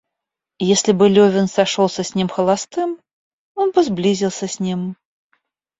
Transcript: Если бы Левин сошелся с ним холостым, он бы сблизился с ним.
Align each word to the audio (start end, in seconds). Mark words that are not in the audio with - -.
Если 0.57 0.93
бы 0.93 1.07
Левин 1.07 1.47
сошелся 1.47 2.01
с 2.03 2.15
ним 2.15 2.27
холостым, 2.27 2.97
он 3.53 3.69
бы 3.71 3.83
сблизился 3.83 4.47
с 4.47 4.59
ним. 4.59 4.97